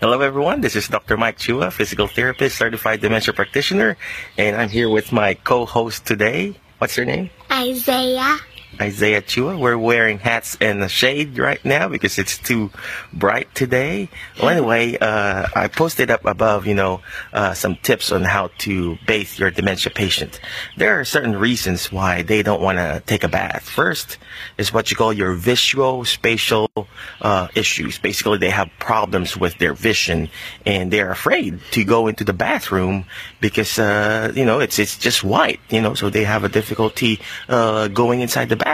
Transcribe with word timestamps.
Hello, 0.00 0.18
everyone. 0.22 0.62
This 0.62 0.76
is 0.76 0.88
Dr. 0.88 1.18
Mike 1.18 1.36
Chua, 1.36 1.70
physical 1.70 2.06
therapist, 2.06 2.56
certified 2.56 3.02
dementia 3.02 3.34
practitioner, 3.34 3.98
and 4.38 4.56
I'm 4.56 4.70
here 4.70 4.88
with 4.88 5.12
my 5.12 5.34
co-host 5.34 6.06
today. 6.06 6.56
What's 6.78 6.96
your 6.96 7.04
name? 7.04 7.28
Isaiah. 7.52 8.38
Isaiah 8.80 9.20
Chua. 9.20 9.58
We're 9.58 9.76
wearing 9.76 10.18
hats 10.18 10.56
and 10.60 10.82
a 10.82 10.88
shade 10.88 11.38
right 11.38 11.62
now 11.64 11.88
because 11.88 12.18
it's 12.18 12.38
too 12.38 12.70
bright 13.12 13.54
today. 13.54 14.08
Well, 14.38 14.48
anyway, 14.48 14.96
uh, 14.98 15.46
I 15.54 15.68
posted 15.68 16.10
up 16.10 16.24
above, 16.24 16.66
you 16.66 16.74
know, 16.74 17.02
uh, 17.32 17.54
some 17.54 17.76
tips 17.76 18.10
on 18.10 18.24
how 18.24 18.50
to 18.58 18.96
bathe 19.06 19.38
your 19.38 19.50
dementia 19.50 19.92
patient. 19.92 20.40
There 20.76 20.98
are 20.98 21.04
certain 21.04 21.36
reasons 21.36 21.92
why 21.92 22.22
they 22.22 22.42
don't 22.42 22.62
want 22.62 22.78
to 22.78 23.02
take 23.04 23.22
a 23.22 23.28
bath. 23.28 23.68
First 23.68 24.18
is 24.56 24.72
what 24.72 24.90
you 24.90 24.96
call 24.96 25.12
your 25.12 25.34
visual 25.34 26.04
spatial 26.04 26.70
uh, 27.20 27.48
issues. 27.54 27.98
Basically, 27.98 28.38
they 28.38 28.50
have 28.50 28.70
problems 28.78 29.36
with 29.36 29.58
their 29.58 29.74
vision 29.74 30.30
and 30.64 30.90
they're 30.90 31.10
afraid 31.10 31.60
to 31.72 31.84
go 31.84 32.06
into 32.06 32.24
the 32.24 32.32
bathroom 32.32 33.04
because, 33.40 33.78
uh, 33.78 34.32
you 34.34 34.44
know, 34.44 34.58
it's 34.60 34.78
it's 34.78 34.96
just 34.96 35.22
white, 35.22 35.60
you 35.68 35.80
know, 35.80 35.94
so 35.94 36.08
they 36.08 36.24
have 36.24 36.44
a 36.44 36.48
difficulty 36.48 37.20
uh, 37.48 37.88
going 37.88 38.20
inside 38.20 38.48
the 38.48 38.56
bathroom. 38.56 38.69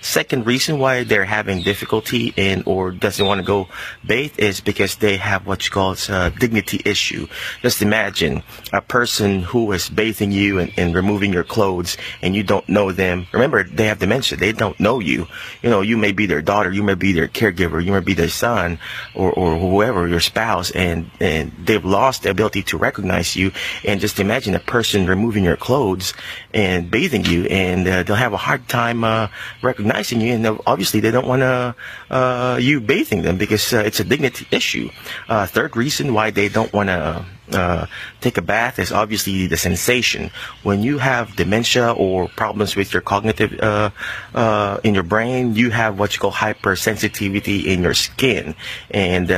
Second 0.00 0.46
reason 0.46 0.78
why 0.78 1.04
they're 1.04 1.24
having 1.24 1.62
difficulty 1.62 2.32
in 2.36 2.62
or 2.66 2.90
doesn't 2.90 3.24
want 3.24 3.40
to 3.40 3.46
go 3.46 3.68
bathe 4.06 4.38
is 4.38 4.60
because 4.60 4.96
they 4.96 5.16
have 5.16 5.46
what 5.46 5.64
you 5.64 5.70
call 5.70 5.96
a 6.08 6.30
dignity 6.38 6.80
issue. 6.84 7.26
Just 7.62 7.82
imagine 7.82 8.42
a 8.72 8.80
person 8.82 9.42
who 9.42 9.72
is 9.72 9.88
bathing 9.88 10.32
you 10.32 10.58
and, 10.58 10.72
and 10.76 10.94
removing 10.94 11.32
your 11.32 11.44
clothes 11.44 11.96
and 12.20 12.34
you 12.34 12.42
don't 12.42 12.68
know 12.68 12.92
them. 12.92 13.26
Remember, 13.32 13.62
they 13.64 13.86
have 13.86 13.98
dementia. 13.98 14.36
They 14.36 14.52
don't 14.52 14.78
know 14.78 15.00
you. 15.00 15.26
You 15.62 15.70
know, 15.70 15.80
you 15.80 15.96
may 15.96 16.12
be 16.12 16.26
their 16.26 16.42
daughter, 16.42 16.70
you 16.70 16.82
may 16.82 16.94
be 16.94 17.12
their 17.12 17.28
caregiver, 17.28 17.82
you 17.82 17.92
may 17.92 18.00
be 18.00 18.14
their 18.14 18.28
son 18.28 18.78
or, 19.14 19.32
or 19.32 19.56
whoever, 19.56 20.06
your 20.06 20.20
spouse, 20.20 20.70
and, 20.72 21.10
and 21.20 21.52
they've 21.58 21.84
lost 21.84 22.24
the 22.24 22.30
ability 22.30 22.64
to 22.64 22.76
recognize 22.76 23.34
you. 23.34 23.52
And 23.84 24.00
just 24.00 24.20
imagine 24.20 24.54
a 24.54 24.60
person 24.60 25.06
removing 25.06 25.44
your 25.44 25.56
clothes 25.56 26.12
and 26.52 26.90
bathing 26.90 27.24
you 27.24 27.44
and 27.46 27.86
uh, 27.86 28.02
they'll 28.02 28.16
have 28.16 28.32
a 28.32 28.38
hard 28.38 28.68
time 28.68 29.04
uh, 29.04 29.21
recognizing 29.62 30.20
you, 30.20 30.34
and 30.34 30.58
obviously 30.66 31.00
they 31.00 31.10
don't 31.10 31.26
want 31.26 31.40
to 31.40 31.74
uh, 32.10 32.58
you 32.60 32.80
bathing 32.80 33.22
them 33.22 33.36
because 33.38 33.72
uh, 33.72 33.78
it's 33.78 34.00
a 34.00 34.04
dignity 34.04 34.46
issue. 34.50 34.90
Uh, 35.28 35.46
third 35.46 35.76
reason 35.76 36.14
why 36.14 36.30
they 36.30 36.48
don't 36.48 36.72
want 36.72 36.88
to 36.88 37.24
uh, 37.52 37.86
take 38.20 38.38
a 38.38 38.42
bath 38.42 38.78
is 38.78 38.92
obviously 38.92 39.46
the 39.46 39.56
sensation. 39.56 40.30
When 40.62 40.82
you 40.82 40.98
have 40.98 41.36
dementia 41.36 41.92
or 41.92 42.28
problems 42.28 42.76
with 42.76 42.92
your 42.92 43.02
cognitive 43.02 43.58
uh, 43.60 43.90
uh, 44.34 44.80
in 44.84 44.94
your 44.94 45.02
brain, 45.02 45.54
you 45.54 45.70
have 45.70 45.98
what 45.98 46.14
you 46.14 46.20
call 46.20 46.32
hypersensitivity 46.32 47.64
in 47.64 47.82
your 47.82 47.94
skin, 47.94 48.54
and 48.90 49.28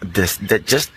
this, 0.00 0.38
just 0.64 0.90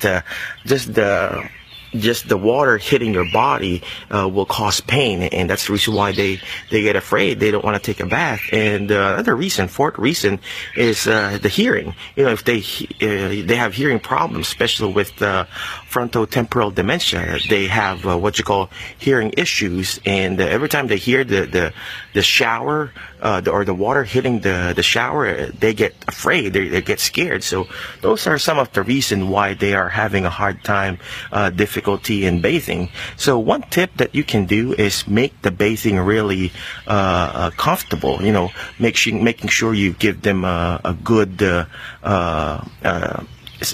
just 0.66 0.94
the 0.94 1.50
just 2.00 2.28
the 2.28 2.38
water 2.38 2.78
hitting 2.78 3.14
your 3.14 3.30
body 3.32 3.82
uh, 4.14 4.28
will 4.28 4.46
cause 4.46 4.82
pain, 4.82 5.24
and 5.24 5.50
that's 5.50 5.68
the 5.68 5.74
reason 5.74 5.94
why 5.94 6.12
they 6.12 6.40
they 6.72 6.82
get 6.82 6.96
afraid. 6.96 7.40
They 7.40 7.52
don't 7.52 7.64
want 7.64 7.82
to 7.82 7.82
take 7.82 8.00
a 8.00 8.06
bath. 8.06 8.42
And 8.52 8.92
uh, 8.92 9.14
another 9.14 9.36
reason, 9.36 9.68
fourth 9.68 9.98
reason, 9.98 10.40
is 10.76 11.08
uh, 11.08 11.40
the 11.42 11.50
hearing. 11.50 11.96
You 12.16 12.26
know, 12.26 12.32
if 12.32 12.44
they 12.44 12.60
uh, 12.60 13.46
they 13.48 13.56
have 13.56 13.74
hearing 13.74 14.00
problems, 14.00 14.48
especially 14.48 14.94
with 14.94 15.22
uh, 15.22 15.46
frontotemporal 15.90 16.74
dementia, 16.74 17.38
they 17.50 17.68
have 17.68 18.06
uh, 18.06 18.18
what 18.18 18.38
you 18.38 18.44
call 18.44 18.70
hearing 18.98 19.34
issues, 19.38 20.00
and 20.06 20.40
every 20.40 20.70
time 20.70 20.88
they 20.88 20.98
hear 20.98 21.24
the 21.24 21.46
the, 21.46 21.74
the 22.14 22.22
shower 22.22 22.92
the, 23.22 23.50
or 23.50 23.66
the 23.66 23.74
water 23.74 24.04
hitting 24.04 24.42
the 24.42 24.74
the 24.76 24.84
shower, 24.84 25.48
they 25.48 25.74
get 25.74 25.96
afraid. 26.08 26.54
They, 26.54 26.68
they 26.68 26.82
get 26.82 27.00
scared. 27.00 27.44
So 27.44 27.68
those 28.02 28.28
are 28.28 28.38
some 28.38 28.60
of 28.60 28.72
the 28.74 28.84
reasons 28.84 29.26
why 29.26 29.54
they 29.54 29.74
are 29.74 29.90
having 29.90 30.26
a 30.26 30.30
hard 30.30 30.64
time, 30.64 31.00
difficult 31.56 31.85
difficulty 31.86 32.26
in 32.26 32.42
bathing. 32.42 32.90
So 33.16 33.38
one 33.38 33.62
tip 33.70 33.92
that 33.98 34.16
you 34.16 34.24
can 34.24 34.46
do 34.46 34.74
is 34.74 35.08
make 35.08 35.34
the 35.42 35.52
bathing 35.52 36.00
really 36.00 36.52
uh, 36.88 37.32
uh, 37.34 37.50
comfortable. 37.52 38.22
You 38.22 38.32
know, 38.32 38.50
sure, 38.80 39.24
making 39.24 39.50
sure 39.50 39.74
you 39.74 39.94
give 39.94 40.22
them 40.22 40.44
a, 40.44 40.82
a 40.84 40.94
good 40.94 41.44
uh, 41.44 41.66
uh, 42.04 42.66
uh 42.84 43.24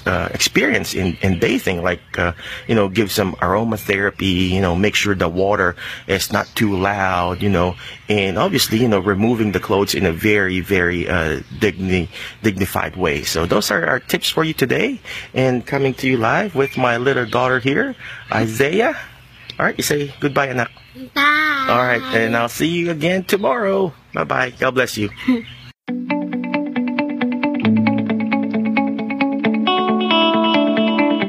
uh, 0.06 0.30
experience 0.34 0.94
in, 0.94 1.18
in 1.22 1.40
bathing, 1.40 1.84
like, 1.84 2.02
uh, 2.18 2.34
you 2.68 2.76
know, 2.76 2.88
give 2.88 3.12
some 3.12 3.34
aromatherapy, 3.36 4.50
you 4.50 4.62
know, 4.62 4.76
make 4.76 4.96
sure 4.96 5.16
the 5.16 5.30
water 5.30 5.76
is 6.08 6.32
not 6.32 6.48
too 6.56 6.76
loud, 6.76 7.42
you 7.42 7.50
know, 7.50 7.76
and 8.10 8.38
obviously, 8.38 8.80
you 8.80 8.88
know, 8.88 9.00
removing 9.00 9.52
the 9.52 9.60
clothes 9.60 9.96
in 9.96 10.06
a 10.06 10.12
very, 10.12 10.60
very 10.60 11.08
uh, 11.08 11.42
digni- 11.60 12.10
dignified 12.44 12.96
way. 12.96 13.24
So 13.24 13.46
those 13.46 13.72
are 13.72 13.86
our 13.86 14.00
tips 14.00 14.30
for 14.30 14.44
you 14.44 14.54
today, 14.54 15.00
and 15.34 15.66
coming 15.66 15.94
to 15.96 16.08
you 16.08 16.18
live 16.18 16.56
with 16.56 16.78
my 16.78 16.98
little 16.98 17.26
daughter 17.26 17.60
here, 17.60 17.96
Isaiah. 18.32 18.98
All 19.60 19.66
right, 19.66 19.78
you 19.78 19.84
say 19.84 20.14
goodbye, 20.20 20.48
Anak. 20.48 20.72
Bye. 21.14 21.66
All 21.70 21.78
right, 21.84 22.02
and 22.16 22.36
I'll 22.36 22.50
see 22.50 22.68
you 22.68 22.92
again 22.92 23.24
tomorrow. 23.24 23.94
Bye 24.14 24.24
bye. 24.24 24.50
God 24.52 24.72
bless 24.72 24.98
you. 24.98 25.10